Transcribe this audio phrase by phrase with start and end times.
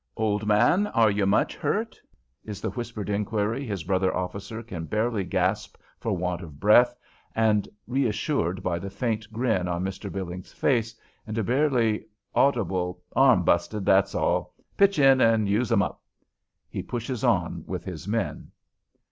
[0.17, 2.01] "Old man, are you much hurt?"
[2.43, 6.95] is the whispered inquiry his brother officer can barely gasp for want of breath,
[7.35, 10.11] and, reassured by the faint grin on Mr.
[10.11, 10.95] Billings's face,
[11.27, 12.03] and a barely
[12.33, 16.01] audible "Arm busted, that's all; pitch in and use them up,"
[16.67, 18.49] he pushes on with his men.